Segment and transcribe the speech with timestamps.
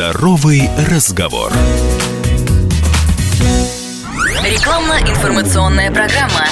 [0.00, 1.52] Здоровый разговор.
[4.90, 6.48] Рекламно-информационная программа.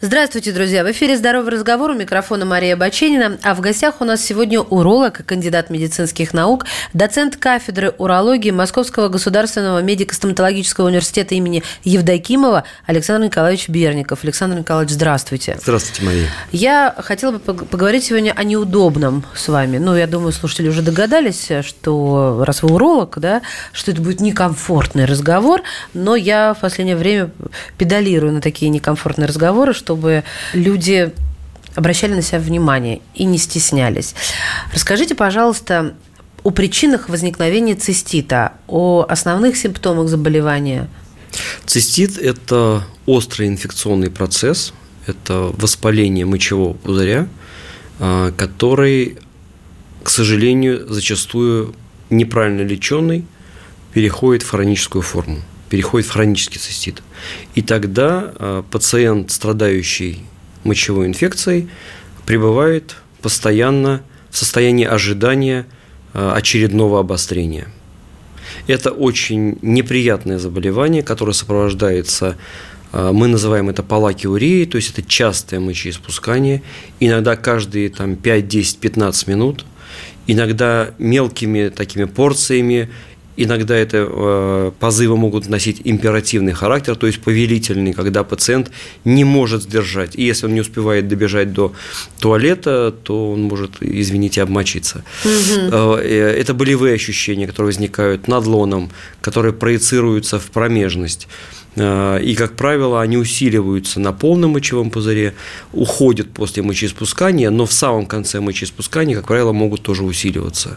[0.00, 0.84] Здравствуйте, друзья!
[0.84, 3.36] В эфире «Здоровый разговор» у микрофона Мария Баченина.
[3.42, 9.82] А в гостях у нас сегодня уролог, кандидат медицинских наук, доцент кафедры урологии Московского государственного
[9.82, 14.20] медико-стоматологического университета имени Евдокимова Александр Николаевич Берников.
[14.22, 15.58] Александр Николаевич, здравствуйте.
[15.60, 16.28] Здравствуйте, Мария.
[16.52, 19.76] Я хотела бы поговорить сегодня о неудобном с вами.
[19.76, 25.04] Ну, я думаю, слушатели уже догадались, что раз вы уролог, да, что это будет некомфортный
[25.04, 25.62] разговор,
[25.92, 27.30] но я в последнее время
[27.76, 31.12] педалирую на такие некомфортные разговоры, чтобы люди
[31.74, 34.14] обращали на себя внимание и не стеснялись.
[34.72, 35.94] Расскажите, пожалуйста,
[36.42, 40.88] о причинах возникновения цистита, о основных симптомах заболевания.
[41.66, 44.72] Цистит– это острый инфекционный процесс,
[45.06, 47.28] это воспаление мочевого пузыря,
[47.98, 49.18] а, который,
[50.02, 51.74] к сожалению, зачастую
[52.10, 53.24] неправильно леченный
[53.92, 57.02] переходит в хроническую форму переходит в хронический цистит.
[57.54, 60.20] И тогда а, пациент, страдающий
[60.64, 61.68] мочевой инфекцией,
[62.26, 65.66] пребывает постоянно в состоянии ожидания
[66.14, 67.68] а, очередного обострения.
[68.66, 72.36] Это очень неприятное заболевание, которое сопровождается
[72.92, 76.62] а, мы называем это палакиурией, то есть это частое мочеиспускание,
[77.00, 79.64] иногда каждые там, 5, 10, 15 минут,
[80.26, 82.90] иногда мелкими такими порциями,
[83.40, 88.70] Иногда это э, позывы могут носить императивный характер, то есть повелительный, когда пациент
[89.04, 90.16] не может сдержать.
[90.16, 91.72] И если он не успевает добежать до
[92.18, 95.04] туалета, то он может, извините, обмочиться.
[95.24, 95.76] Угу.
[95.96, 101.28] Это болевые ощущения, которые возникают над лоном, которые проецируются в промежность.
[101.78, 105.34] Э, и, как правило, они усиливаются на полном мочевом пузыре,
[105.72, 110.76] уходят после мочеиспускания, но в самом конце мочеиспускания, как правило, могут тоже усиливаться.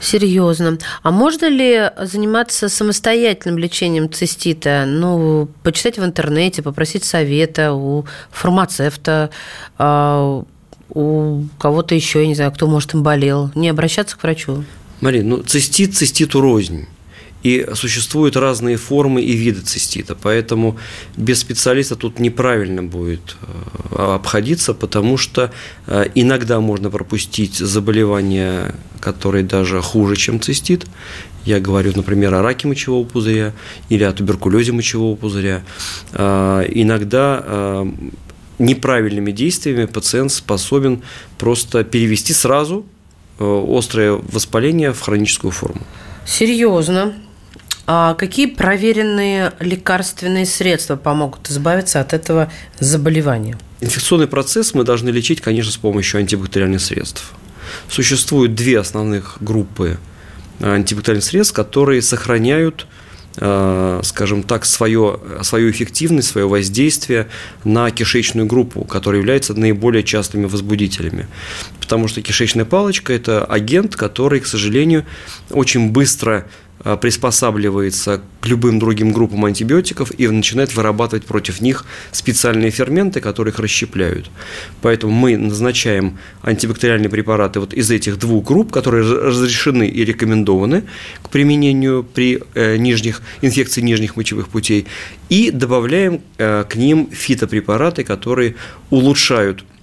[0.00, 0.78] Серьезно.
[1.02, 4.84] А можно ли заниматься самостоятельным лечением цистита?
[4.86, 9.30] Ну, почитать в интернете, попросить совета у фармацевта,
[9.76, 10.44] а,
[10.90, 14.64] у кого-то еще, я не знаю, кто, может, им болел, не обращаться к врачу?
[15.00, 16.86] Марин, ну, цистит циститу рознь.
[17.42, 20.76] И существуют разные формы и виды цистита, поэтому
[21.16, 23.36] без специалиста тут неправильно будет
[23.92, 25.52] э, обходиться, потому что
[25.86, 30.86] э, иногда можно пропустить заболевания, которые даже хуже, чем цистит.
[31.44, 33.54] Я говорю, например, о раке мочевого пузыря
[33.88, 35.62] или о туберкулезе мочевого пузыря.
[36.12, 37.84] Э, иногда
[38.58, 41.02] неправильными действиями пациент способен
[41.38, 42.84] просто перевести сразу
[43.38, 45.82] острое воспаление в хроническую форму.
[46.26, 47.14] Серьезно.
[47.90, 53.56] А какие проверенные лекарственные средства помогут избавиться от этого заболевания?
[53.80, 57.32] Инфекционный процесс мы должны лечить, конечно, с помощью антибактериальных средств.
[57.88, 59.96] Существуют две основных группы
[60.60, 62.86] антибактериальных средств, которые сохраняют
[63.38, 67.28] э, скажем так, свое, свою эффективность, свое воздействие
[67.64, 71.26] на кишечную группу, которая является наиболее частыми возбудителями.
[71.80, 75.06] Потому что кишечная палочка– это агент, который, к сожалению,
[75.48, 76.44] очень быстро Э,
[77.00, 83.58] приспосабливается к любым другим группам антибиотиков и начинает вырабатывать против них специальные ферменты, которые их
[83.58, 84.30] расщепляют.
[84.80, 90.84] Поэтому мы назначаем антибактериальные препараты вот из этих двух групп, которые разрешены и рекомендованы
[91.22, 94.86] к применению при э, нижних инфекции нижних мочевых путей,
[95.28, 98.54] и добавляем э, к ним фитопрепараты, которые
[98.90, 99.77] улучшают Э,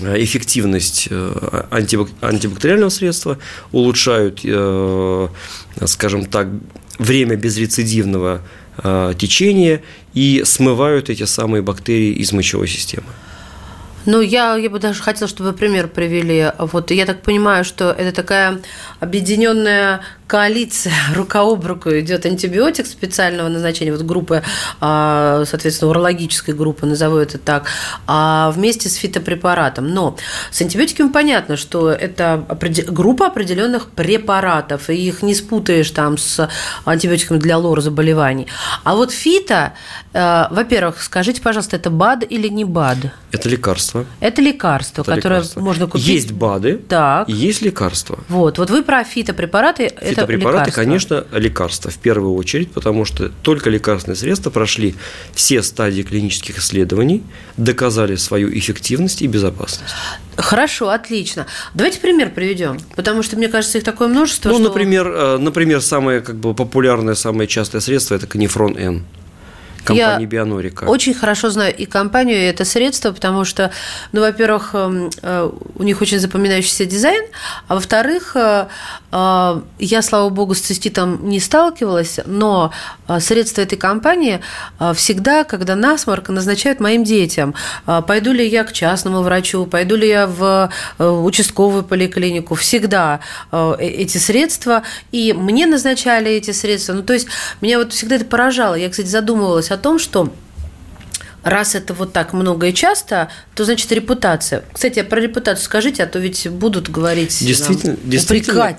[0.00, 3.38] эффективность э, антибактериального средства,
[3.72, 5.28] улучшают, э,
[5.84, 6.48] скажем так,
[6.98, 8.42] время безрецидивного
[9.18, 13.06] течения и смывают эти самые бактерии из мочевой системы.
[14.06, 16.52] Ну, я, я бы даже хотела, чтобы вы пример привели.
[16.58, 18.60] Вот я так понимаю, что это такая
[19.00, 24.42] объединенная коалиция, рука об руку идет антибиотик специального назначения, вот группы,
[24.80, 27.66] а, соответственно, урологической группы, назову это так,
[28.06, 29.88] а вместе с фитопрепаратом.
[29.88, 30.16] Но
[30.50, 32.44] с антибиотиками понятно, что это
[32.88, 36.48] группа определенных препаратов, и их не спутаешь там с
[36.84, 38.46] антибиотиками для лор заболеваний.
[38.84, 39.74] А вот фито,
[40.12, 42.98] э, во-первых, скажите, пожалуйста, это БАД или не БАД?
[43.32, 44.06] Это лекарство.
[44.20, 45.60] Это лекарство, это которое лекарство.
[45.60, 46.06] можно купить.
[46.06, 47.28] Есть БАДы, так.
[47.28, 48.18] есть лекарства.
[48.28, 54.16] Вот, вот вы про фитопрепараты, Это конечно, лекарства в первую очередь, потому что только лекарственные
[54.16, 54.94] средства прошли
[55.34, 57.22] все стадии клинических исследований,
[57.56, 59.94] доказали свою эффективность и безопасность.
[60.36, 61.46] Хорошо, отлично.
[61.74, 64.50] Давайте пример приведем, потому что, мне кажется, их такое множество.
[64.50, 64.64] Ну, что...
[64.64, 69.04] например, э, например, самое как бы популярное, самое частое средство– это канифрон Н.
[69.86, 70.84] компании Я Бионорика.
[70.84, 73.70] Очень хорошо знаю и компанию, и это средство, потому что,
[74.12, 77.24] ну, во-первых, эм, э, у них очень запоминающийся дизайн,
[77.68, 78.66] а во-вторых, э,
[79.12, 82.72] э, я, слава богу, с циститом не сталкивалась, но
[83.20, 84.40] средства этой компании
[84.94, 87.54] всегда, когда насморк, назначают моим детям.
[88.06, 93.20] Пойду ли я к частному врачу, пойду ли я в участковую поликлинику, всегда
[93.78, 94.82] эти средства,
[95.12, 96.94] и мне назначали эти средства.
[96.94, 97.28] Ну, то есть
[97.60, 98.74] меня вот всегда это поражало.
[98.74, 100.32] Я, кстати, задумывалась о том, что
[101.42, 104.64] раз это вот так много и часто, то значит репутация.
[104.72, 108.76] Кстати, про репутацию скажите, а то ведь будут говорить действительно, нам, действительно,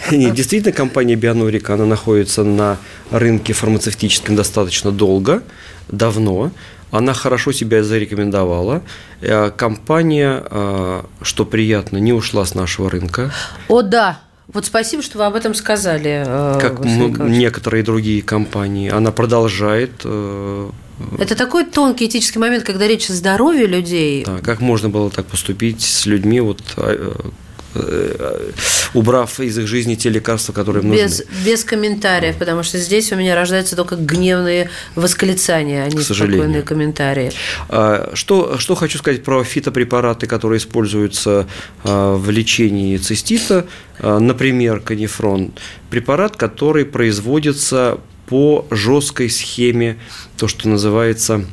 [0.10, 2.78] Нет, действительно, компания Бионорика, она находится на
[3.10, 5.42] рынке фармацевтическом достаточно долго,
[5.88, 6.50] давно.
[6.90, 8.82] Она хорошо себя зарекомендовала.
[9.20, 13.32] Э, компания, э, что приятно, не ушла с нашего рынка.
[13.66, 16.22] О, да, вот спасибо, что вы об этом сказали.
[16.26, 18.90] Э, как некоторые другие компании.
[18.90, 20.70] Она продолжает э,
[21.18, 24.24] это такой тонкий этический момент, когда речь о здоровье людей.
[24.24, 27.30] Да, как можно было так поступить с людьми, вот а,
[27.74, 28.50] Э,
[28.92, 31.24] убрав из их жизни те лекарства, которые им без, нужны.
[31.44, 37.32] Без комментариев, потому что здесь у меня рождаются только гневные восклицания, а не спокойные комментарии.
[37.68, 41.48] А, что, что хочу сказать про фитопрепараты, которые используются
[41.82, 43.66] а, в лечении цистита.
[43.98, 45.52] А, например, канифрон–
[45.90, 49.98] препарат, который производится по жесткой схеме,
[50.36, 51.44] то, что называется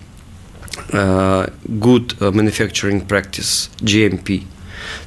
[0.89, 4.43] Good Manufacturing Practice, GMP–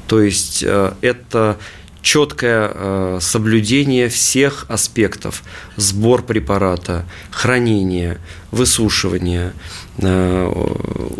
[0.06, 1.58] то есть э, это
[2.04, 5.42] четкое э, соблюдение всех аспектов
[5.76, 8.18] сбор препарата, хранение,
[8.50, 9.54] высушивание,
[9.98, 10.52] э,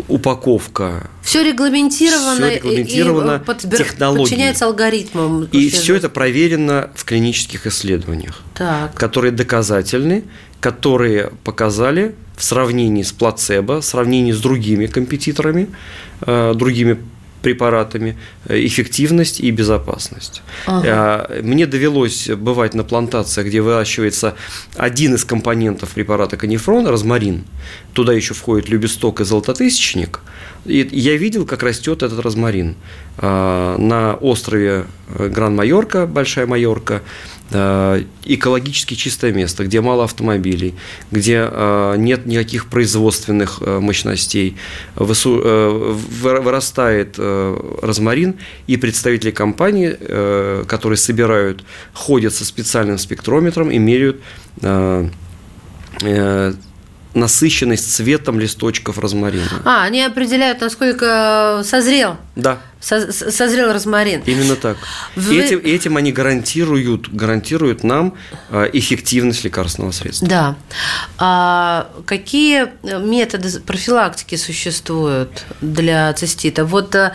[0.07, 1.09] упаковка.
[1.23, 4.25] Все регламентировано, все регламентировано и технологией.
[4.25, 5.45] подчиняется алгоритмам.
[5.45, 8.93] И все это проверено в клинических исследованиях, так.
[8.93, 10.23] которые доказательны,
[10.61, 15.67] которые показали в сравнении с плацебо, в сравнении с другими компетиторами,
[16.21, 16.97] другими
[17.45, 20.41] препаратами, э, эффективность и безопасность.
[20.65, 21.27] Ага.
[21.29, 24.33] Э, мне довелось бывать на плантациях, где выращивается
[24.77, 27.43] один из компонентов препарата канифрон, розмарин.
[27.93, 30.21] Туда еще входит любесток и золототысячник.
[30.65, 32.75] И я видел, как растет этот розмарин.
[33.19, 34.85] Э, на острове
[35.19, 37.01] Гран-Майорка, Большая Майорка,
[37.51, 40.75] экологически чистое место, где мало автомобилей,
[41.11, 44.57] где э, нет никаких производственных э, мощностей,
[44.95, 48.35] э, вырастает розмарин,
[48.67, 49.95] и представители компании,
[50.65, 51.63] которые собирают,
[51.93, 54.21] ходят со специальным спектрометром и меряют
[57.13, 59.61] насыщенность цветом листочков розмарина.
[59.63, 62.17] А, они определяют, насколько созрел.
[62.35, 64.21] Да созрел розмарин.
[64.25, 64.77] Именно так.
[65.15, 65.39] Вы...
[65.39, 68.13] Этим, этим они гарантируют, гарантируют нам
[68.49, 70.27] а, эффективность лекарственного средства.
[70.27, 70.55] Да.
[71.17, 76.63] А какие методы профилактики существуют для цистита?
[76.65, 77.11] Вот э,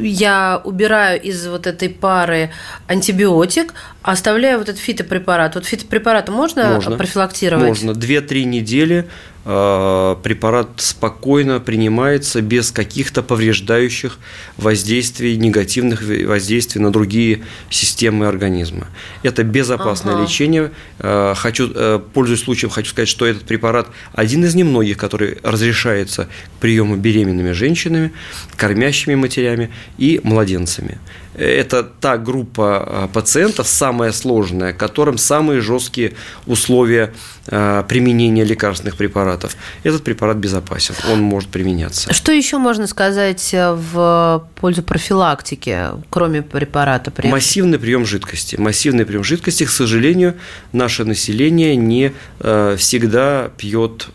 [0.00, 2.50] я убираю из вот этой пары
[2.86, 5.56] антибиотик, оставляю вот этот фитопрепарат.
[5.56, 7.66] Вот фитопрепарат можно, можно профилактировать?
[7.66, 7.94] Можно.
[7.94, 9.08] Две-три недели
[9.44, 14.18] препарат спокойно принимается без каких-то повреждающих
[14.56, 18.86] воздействий, негативных воздействий на другие системы организма.
[19.22, 20.24] Это безопасное ага.
[20.24, 20.70] лечение.
[20.98, 26.28] Э, хочу, э, пользуясь случаем, хочу сказать, что этот препарат один из немногих, который разрешается
[26.56, 28.12] к приему беременными женщинами,
[28.56, 30.98] кормящими матерями и младенцами
[31.34, 36.14] это та группа а, пациентов, самая сложная, которым самые жесткие
[36.46, 37.12] условия
[37.48, 39.56] а, применения лекарственных препаратов.
[39.82, 42.12] Этот препарат безопасен, он может применяться.
[42.12, 45.78] Что еще можно сказать э, в пользу профилактики,
[46.10, 47.12] кроме препарата?
[47.24, 48.56] Массивный прием жидкости.
[48.56, 50.34] Массивный прием жидкости, к сожалению,
[50.72, 54.08] наше население не э, всегда пьет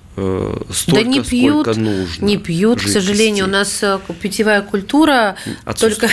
[0.71, 2.25] столько, да не пьют, сколько нужно.
[2.25, 2.97] Не пьют, жидкости.
[2.97, 3.45] к сожалению.
[3.45, 5.35] У нас э, питьевая культура,
[5.79, 6.09] только,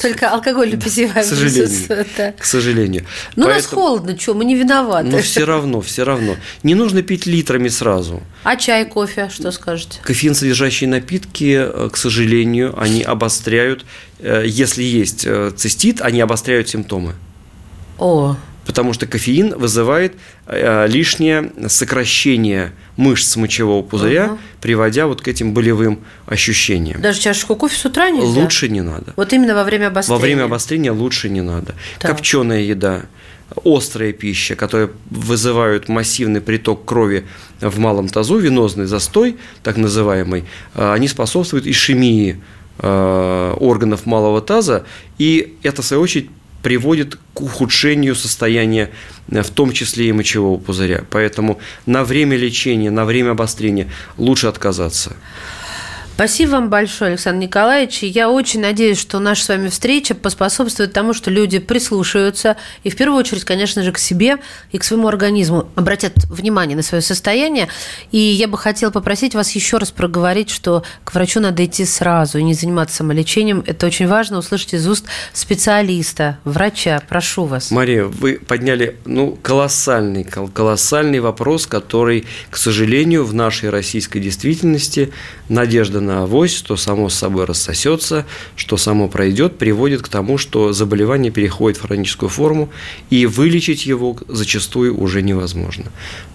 [0.00, 1.22] только алкоголь питьевая.
[1.22, 2.34] К сожалению.
[2.38, 3.06] К сожалению.
[3.36, 3.54] Ну, Поэтому...
[3.54, 5.08] нас холодно, что, мы не виноваты.
[5.08, 6.36] Но все равно, все равно.
[6.62, 8.22] Не нужно пить литрами сразу.
[8.44, 10.00] А чай, кофе, что скажете?
[10.02, 13.84] Кофеин содержащие напитки, э, к сожалению, они обостряют,
[14.20, 15.26] если есть
[15.56, 17.14] цистит, они обостряют симптомы.
[17.98, 18.36] О,
[18.66, 20.14] потому что кофеин вызывает
[20.46, 24.38] э, лишнее сокращение мышц мочевого пузыря, угу.
[24.60, 27.00] приводя вот к этим болевым ощущениям.
[27.00, 28.40] Даже чашечку кофе с утра нельзя?
[28.40, 29.12] Лучше не надо.
[29.16, 30.18] Вот именно во время обострения?
[30.18, 31.74] Во время обострения лучше не надо.
[31.98, 32.10] Так.
[32.12, 33.02] Копченая еда,
[33.64, 37.26] острая пища, которая вызывают массивный приток крови
[37.60, 42.40] в малом тазу, венозный застой, так называемый, э, они способствуют ишемии
[42.78, 44.84] э, органов малого таза,
[45.18, 46.30] и это, в свою очередь,
[46.62, 48.90] приводит к ухудшению состояния,
[49.30, 51.04] э, в том числе и мочевого пузыря.
[51.10, 55.16] Поэтому на время лечения, на время обострения лучше отказаться.
[56.20, 58.02] Спасибо вам большое, Александр Николаевич.
[58.02, 62.96] Я очень надеюсь, что наша с вами встреча поспособствует тому, что люди прислушаются и в
[62.96, 64.36] первую очередь, конечно же, к себе
[64.70, 67.68] и к своему организму обратят внимание на свое состояние.
[68.10, 72.36] И я бы хотела попросить вас еще раз проговорить, что к врачу надо идти сразу
[72.36, 73.64] и не заниматься самолечением.
[73.66, 77.00] Это очень важно услышать из уст специалиста, врача.
[77.08, 77.70] Прошу вас.
[77.70, 85.14] Мария, вы подняли ну, колоссальный, колоссальный вопрос, который, к сожалению, в нашей российской действительности
[85.48, 88.26] надежда на авось, что само собой рассосется,
[88.56, 92.70] что само пройдет, приводит к тому, что заболевание переходит в хроническую форму,
[93.10, 95.86] и вылечить его зачастую уже невозможно.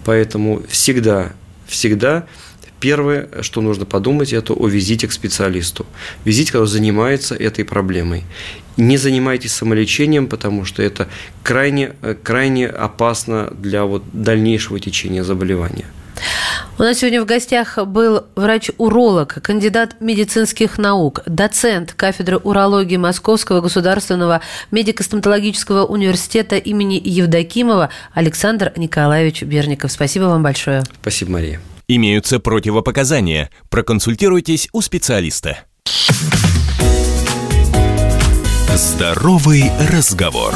[0.04, 1.32] Поэтому всегда,
[1.66, 2.26] всегда
[2.78, 5.86] Первое, что нужно подумать, это о визите к специалисту.
[6.24, 8.24] Визит, который занимается этой проблемой.
[8.76, 11.08] Не занимайтесь самолечением, потому что это
[11.42, 15.86] крайне, крайне опасно для вот дальнейшего течения заболевания.
[16.78, 24.42] У нас сегодня в гостях был врач-уролог, кандидат медицинских наук, доцент кафедры урологии Московского государственного
[24.70, 29.90] медико-стоматологического университета имени Евдокимова Александр Николаевич Берников.
[29.92, 30.82] Спасибо вам большое.
[31.00, 31.60] Спасибо, Мария.
[31.88, 33.50] Имеются противопоказания.
[33.70, 35.58] Проконсультируйтесь у специалиста.
[38.74, 40.52] Здоровый разговор.